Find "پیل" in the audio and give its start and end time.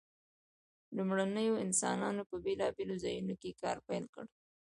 3.87-4.05